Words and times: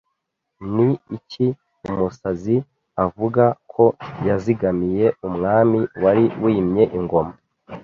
Ni 0.75 0.89
iki 1.17 1.45
umusizi 1.89 2.55
avuga 3.05 3.43
ko 3.73 3.85
yazigamiye 4.27 5.05
umwami 5.27 5.79
wari 6.03 6.25
wimye 6.43 6.83
ingoma 6.97 7.33